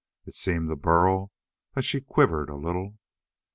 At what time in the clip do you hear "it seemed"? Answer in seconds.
0.25-0.67